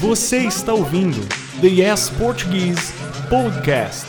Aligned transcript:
Você 0.00 0.38
está 0.38 0.72
ouvindo 0.72 1.20
The 1.60 1.66
Yes 1.66 2.10
Portuguese 2.10 2.92
Podcast. 3.30 4.06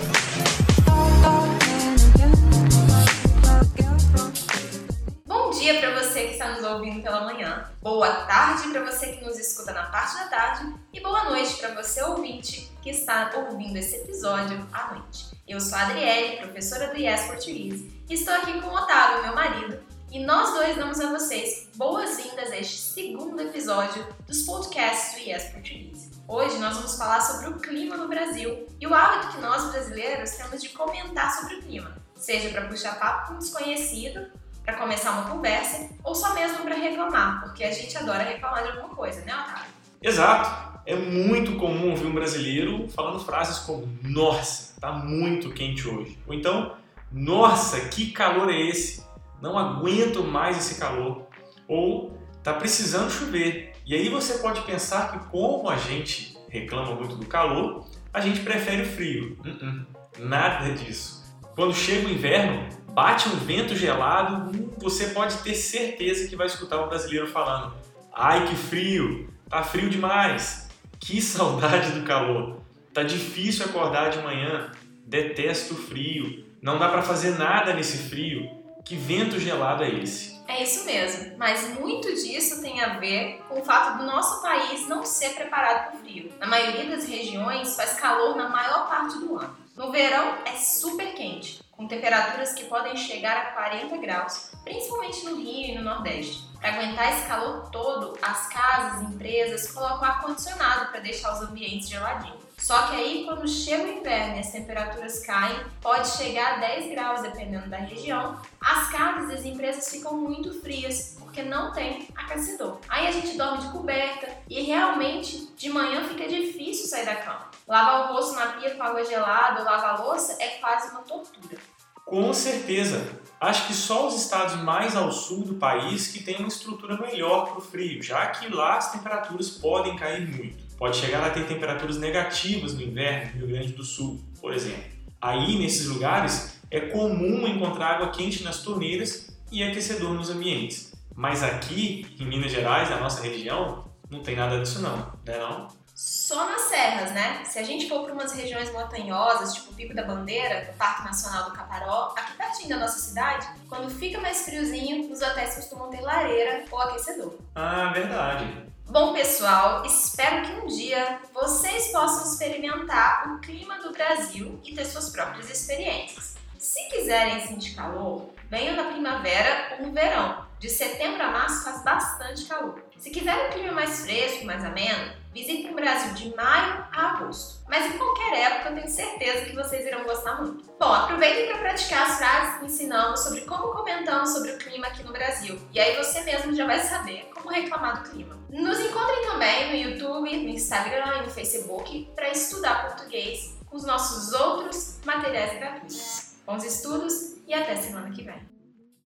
Bom 5.25 5.51
dia 5.51 5.79
para 5.79 5.99
você 5.99 6.25
que 6.25 6.33
está 6.33 6.49
nos 6.49 6.63
ouvindo 6.63 7.01
pela 7.01 7.25
manhã, 7.25 7.69
boa 7.81 8.11
tarde 8.25 8.69
para 8.69 8.83
você 8.83 9.13
que 9.13 9.23
nos 9.23 9.37
escuta 9.39 9.71
na 9.71 9.83
parte 9.83 10.15
da 10.15 10.25
tarde 10.25 10.73
e 10.91 10.99
boa 11.01 11.25
noite 11.25 11.55
para 11.57 11.75
você 11.81 12.03
ouvinte 12.03 12.71
que 12.81 12.89
está 12.89 13.31
ouvindo 13.35 13.77
esse 13.77 13.95
episódio 13.95 14.67
à 14.73 14.93
noite. 14.93 15.35
Eu 15.47 15.61
sou 15.61 15.77
a 15.77 15.83
Adriele, 15.83 16.37
professora 16.37 16.87
do 16.87 16.97
Yes 16.97 17.25
Português, 17.25 17.81
e 18.09 18.13
estou 18.13 18.33
aqui 18.33 18.59
com 18.59 18.67
o 18.67 18.75
Otávio, 18.75 19.23
meu 19.23 19.35
marido, 19.35 19.94
e 20.11 20.19
nós 20.19 20.53
dois 20.53 20.75
damos 20.77 20.99
a 20.99 21.09
vocês 21.11 21.67
boas-vindas 21.75 22.51
a 22.51 22.57
este 22.57 22.77
segundo 22.77 23.41
episódio 23.41 24.05
dos 24.27 24.43
podcasts 24.43 25.15
do 25.15 25.29
Yes 25.29 25.51
Português. 25.51 26.11
Hoje 26.27 26.57
nós 26.57 26.75
vamos 26.75 26.97
falar 26.97 27.21
sobre 27.21 27.49
o 27.49 27.59
clima 27.59 27.97
no 27.97 28.07
Brasil 28.07 28.67
e 28.79 28.87
o 28.87 28.93
hábito 28.93 29.33
que 29.33 29.41
nós 29.41 29.71
brasileiros 29.71 30.31
temos 30.31 30.61
de 30.61 30.69
comentar 30.69 31.31
sobre 31.33 31.55
o 31.55 31.61
clima, 31.61 31.95
seja 32.15 32.49
para 32.49 32.67
puxar 32.67 32.99
papo 32.99 33.27
com 33.27 33.33
um 33.35 33.39
desconhecido, 33.39 34.27
para 34.63 34.77
começar 34.77 35.11
uma 35.11 35.29
conversa 35.29 35.89
ou 36.03 36.15
só 36.15 36.33
mesmo 36.33 36.59
para 36.59 36.75
reclamar, 36.75 37.41
porque 37.43 37.63
a 37.63 37.71
gente 37.71 37.97
adora 37.97 38.23
reclamar 38.23 38.63
de 38.63 38.69
alguma 38.69 38.95
coisa, 38.95 39.21
né, 39.21 39.33
Otávio? 39.33 39.73
Exato. 40.01 40.75
É 40.85 40.95
muito 40.95 41.55
comum 41.57 41.89
ouvir 41.89 42.05
um 42.05 42.13
brasileiro 42.13 42.87
falando 42.89 43.19
frases 43.19 43.57
como: 43.59 43.89
Nossa, 44.03 44.79
tá 44.79 44.91
muito 44.91 45.51
quente 45.51 45.87
hoje. 45.87 46.17
Ou 46.27 46.33
então, 46.33 46.77
Nossa, 47.11 47.79
que 47.89 48.11
calor 48.11 48.51
é 48.51 48.61
esse? 48.69 49.03
Não 49.41 49.57
aguento 49.57 50.23
mais 50.23 50.57
esse 50.57 50.79
calor. 50.79 51.27
Ou 51.67 52.17
tá 52.43 52.53
precisando 52.53 53.11
chover. 53.11 53.73
E 53.85 53.95
aí 53.95 54.09
você 54.09 54.39
pode 54.39 54.61
pensar 54.61 55.11
que, 55.11 55.29
como 55.29 55.69
a 55.69 55.77
gente 55.77 56.37
reclama 56.49 56.95
muito 56.95 57.15
do 57.15 57.25
calor, 57.25 57.85
a 58.13 58.21
gente 58.21 58.39
prefere 58.41 58.83
o 58.83 58.85
frio. 58.85 59.37
Uh 59.43 59.49
-uh. 59.49 59.85
Nada 60.19 60.71
disso. 60.73 61.23
Quando 61.55 61.73
chega 61.73 62.07
o 62.07 62.11
inverno, 62.11 62.67
bate 62.91 63.27
um 63.29 63.35
vento 63.35 63.75
gelado, 63.75 64.51
você 64.77 65.07
pode 65.07 65.37
ter 65.37 65.53
certeza 65.53 66.27
que 66.27 66.35
vai 66.35 66.47
escutar 66.47 66.83
um 66.83 66.87
brasileiro 66.87 67.27
falando: 67.27 67.73
Ai 68.13 68.47
que 68.47 68.55
frio, 68.55 69.29
tá 69.49 69.63
frio 69.63 69.89
demais. 69.89 70.69
Que 70.99 71.19
saudade 71.21 71.91
do 71.91 72.05
calor! 72.05 72.61
Tá 72.93 73.03
difícil 73.03 73.65
acordar 73.65 74.09
de 74.09 74.19
manhã, 74.19 74.71
detesto 75.05 75.73
o 75.73 75.77
frio, 75.77 76.45
não 76.61 76.79
dá 76.79 76.87
para 76.87 77.01
fazer 77.01 77.37
nada 77.37 77.73
nesse 77.73 78.09
frio. 78.09 78.49
Que 78.85 78.95
vento 78.95 79.39
gelado 79.39 79.83
é 79.83 79.89
esse? 79.89 80.39
É 80.47 80.61
isso 80.61 80.85
mesmo, 80.85 81.35
mas 81.37 81.67
muito 81.79 82.07
disso 82.13 82.61
tem 82.61 82.79
a 82.81 82.99
ver 82.99 83.41
com 83.49 83.59
o 83.59 83.65
fato 83.65 83.97
do 83.97 84.05
nosso 84.05 84.43
país 84.43 84.87
não 84.87 85.03
ser 85.03 85.33
preparado 85.33 85.87
para 85.87 85.95
o 85.95 85.99
frio. 86.01 86.31
Na 86.39 86.45
maioria 86.45 86.85
das 86.85 87.05
regiões 87.05 87.75
faz 87.75 87.95
calor 87.95 88.35
na 88.35 88.47
maior 88.47 88.87
parte 88.87 89.17
do 89.17 89.39
ano. 89.39 89.57
No 89.75 89.91
verão 89.91 90.35
é 90.45 90.51
super 90.51 91.15
quente, 91.15 91.54
com 91.85 91.87
temperaturas 91.87 92.53
que 92.53 92.65
podem 92.65 92.97
chegar 92.97 93.37
a 93.37 93.51
40 93.51 93.97
graus, 93.97 94.49
principalmente 94.63 95.23
no 95.25 95.35
Rio 95.35 95.69
e 95.69 95.75
no 95.75 95.83
Nordeste. 95.83 96.43
Para 96.59 96.73
aguentar 96.73 97.13
esse 97.13 97.27
calor 97.27 97.69
todo, 97.69 98.17
as 98.23 98.47
casas, 98.47 99.07
empresas 99.07 99.71
colocam 99.71 100.03
ar-condicionado 100.03 100.89
para 100.89 100.99
deixar 100.99 101.33
os 101.33 101.47
ambientes 101.47 101.87
geladinhos. 101.87 102.43
Só 102.57 102.87
que 102.87 102.95
aí, 102.95 103.25
quando 103.25 103.47
chega 103.47 103.83
o 103.83 103.99
inverno 103.99 104.37
e 104.37 104.39
as 104.39 104.51
temperaturas 104.51 105.23
caem, 105.23 105.63
pode 105.79 106.07
chegar 106.07 106.55
a 106.55 106.57
10 106.57 106.89
graus 106.89 107.21
dependendo 107.21 107.69
da 107.69 107.77
região, 107.77 108.41
as 108.59 108.89
casas 108.89 109.29
e 109.29 109.33
as 109.35 109.45
empresas 109.45 109.87
ficam 109.87 110.17
muito 110.17 110.59
frias 110.61 111.15
porque 111.19 111.43
não 111.43 111.71
tem 111.71 112.07
aquecedor. 112.15 112.79
Aí 112.89 113.07
a 113.07 113.11
gente 113.11 113.37
dorme 113.37 113.59
de 113.59 113.71
coberta 113.71 114.27
e 114.49 114.63
realmente 114.63 115.53
de 115.55 115.69
manhã 115.69 116.07
fica 116.07 116.27
difícil 116.27 116.87
sair 116.87 117.05
da 117.05 117.15
cama. 117.17 117.51
Lavar 117.67 118.09
o 118.09 118.13
rosto 118.13 118.35
na 118.35 118.47
pia 118.53 118.73
com 118.73 118.81
água 118.81 119.03
gelada 119.03 119.59
ou 119.59 119.65
lavar 119.65 120.01
louça 120.01 120.35
é 120.39 120.57
quase 120.59 120.89
uma 120.91 121.01
tortura. 121.01 121.74
Com 122.05 122.31
certeza. 122.33 123.19
Acho 123.41 123.67
que 123.67 123.73
só 123.73 124.07
os 124.07 124.15
estados 124.15 124.61
mais 124.63 124.95
ao 124.95 125.11
sul 125.11 125.43
do 125.43 125.55
país 125.55 126.07
que 126.07 126.23
têm 126.23 126.37
uma 126.37 126.47
estrutura 126.47 126.97
melhor 126.97 127.47
para 127.47 127.57
o 127.57 127.61
frio, 127.61 128.01
já 128.01 128.27
que 128.27 128.47
lá 128.47 128.77
as 128.77 128.91
temperaturas 128.91 129.49
podem 129.49 129.95
cair 129.95 130.27
muito. 130.27 130.63
Pode 130.77 130.97
chegar 130.97 131.25
a 131.25 131.29
ter 131.31 131.45
temperaturas 131.47 131.97
negativas 131.97 132.73
no 132.73 132.81
inverno 132.81 133.31
no 133.33 133.39
Rio 133.39 133.47
Grande 133.47 133.73
do 133.73 133.83
Sul, 133.83 134.23
por 134.39 134.53
exemplo. 134.53 134.83
Aí, 135.21 135.57
nesses 135.57 135.87
lugares, 135.87 136.59
é 136.69 136.79
comum 136.79 137.47
encontrar 137.47 137.95
água 137.95 138.09
quente 138.11 138.43
nas 138.43 138.61
torneiras 138.61 139.35
e 139.51 139.63
aquecedor 139.63 140.13
nos 140.13 140.29
ambientes. 140.29 140.93
Mas 141.15 141.41
aqui, 141.41 142.05
em 142.19 142.25
Minas 142.25 142.51
Gerais, 142.51 142.89
na 142.89 142.99
nossa 142.99 143.23
região, 143.23 143.85
não 144.09 144.21
tem 144.21 144.35
nada 144.35 144.59
disso 144.59 144.81
não, 144.81 144.97
né 145.25 145.37
não? 145.39 145.67
Só 145.95 146.45
nas 146.49 146.63
serras, 146.63 147.11
né? 147.13 147.45
Se 147.45 147.57
a 147.57 147.63
gente 147.63 147.87
for 147.87 148.03
para 148.03 148.11
umas 148.11 148.33
regiões 148.33 148.69
montanhosas, 148.73 149.53
tipo 149.53 149.71
o 149.71 149.73
Pico 149.73 149.95
da 149.95 150.03
Bandeira, 150.03 150.65
do 150.65 150.77
Parque 150.77 151.05
Nacional 151.05 151.45
do 151.45 151.55
Caparó, 151.55 152.13
aqui 152.17 152.33
pertinho 152.33 152.67
da 152.67 152.79
nossa 152.79 152.99
cidade, 152.99 153.47
quando 153.69 153.89
fica 153.89 154.19
mais 154.19 154.43
friozinho, 154.43 155.09
os 155.09 155.21
hotéis 155.21 155.55
costumam 155.55 155.89
ter 155.89 156.01
lareira 156.01 156.65
ou 156.69 156.81
aquecedor. 156.81 157.35
Ah, 157.55 157.93
verdade. 157.93 158.45
Bom, 158.89 159.13
pessoal, 159.13 159.85
espero 159.85 160.45
que 160.45 160.51
um 160.61 160.67
dia 160.67 161.21
vocês 161.33 161.87
possam 161.93 162.29
experimentar 162.29 163.33
o 163.33 163.39
clima 163.39 163.79
do 163.79 163.93
Brasil 163.93 164.59
e 164.65 164.75
ter 164.75 164.83
suas 164.83 165.09
próprias 165.09 165.49
experiências. 165.49 166.35
Se 166.59 166.89
quiserem 166.89 167.47
sentir 167.47 167.73
calor, 167.73 168.31
venham 168.49 168.75
na 168.75 168.91
primavera 168.91 169.77
ou 169.77 169.87
no 169.87 169.93
verão. 169.93 170.44
De 170.59 170.69
setembro 170.69 171.21
a 171.21 171.31
março 171.31 171.63
faz 171.63 171.83
bastante 171.83 172.45
calor. 172.45 172.81
Se 172.97 173.09
quiser 173.09 173.35
um 173.47 173.51
clima 173.51 173.73
mais 173.73 174.01
fresco, 174.01 174.45
mais 174.45 174.63
ameno, 174.63 175.13
visitem 175.33 175.71
o 175.71 175.75
Brasil 175.75 176.13
de 176.13 176.35
maio 176.35 176.85
a 176.91 177.11
agosto. 177.11 177.63
Mas 177.67 177.93
em 177.93 177.97
qualquer 177.97 178.33
época, 178.33 178.69
eu 178.69 178.75
tenho 178.75 178.89
certeza 178.89 179.45
que 179.45 179.55
vocês 179.55 179.85
irão 179.85 180.05
gostar 180.05 180.41
muito. 180.41 180.63
Bom, 180.79 180.91
aproveitem 180.91 181.47
para 181.47 181.57
praticar 181.57 182.07
as 182.07 182.17
frases 182.17 182.59
que 182.59 182.65
ensinamos 182.65 183.19
sobre 183.19 183.41
como 183.41 183.73
comentamos 183.73 184.29
sobre 184.29 184.51
o 184.51 184.57
clima 184.57 184.87
aqui 184.87 185.03
no 185.03 185.11
Brasil. 185.11 185.59
E 185.73 185.79
aí 185.79 185.95
você 185.97 186.21
mesmo 186.21 186.55
já 186.55 186.65
vai 186.65 186.79
saber 186.79 187.29
como 187.33 187.49
reclamar 187.49 188.01
do 188.01 188.09
clima. 188.09 188.39
Nos 188.49 188.79
encontrem 188.79 189.25
também 189.25 189.69
no 189.69 189.91
YouTube, 189.91 190.37
no 190.37 190.49
Instagram 190.49 191.17
e 191.17 191.21
no 191.23 191.29
Facebook 191.29 192.09
para 192.15 192.29
estudar 192.29 192.87
português 192.87 193.55
com 193.65 193.75
os 193.75 193.83
nossos 193.83 194.31
outros 194.33 194.99
materiais 195.05 195.59
gratuitos. 195.59 196.35
Bons 196.45 196.63
estudos 196.63 197.35
e 197.45 197.53
até 197.53 197.75
semana 197.75 198.09
que 198.11 198.23
vem. 198.23 198.54